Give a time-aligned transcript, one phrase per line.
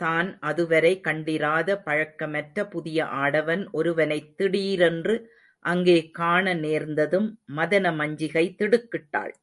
[0.00, 5.16] தான் அதுவரை கண்டிராத பழக்கமற்ற புதிய ஆடவன் ஒருவனைத் திடீரென்று
[5.64, 9.34] அங்கே காண நேர்ந்ததும் மதனமஞ்சிகை திடுக்கிட்டாள்.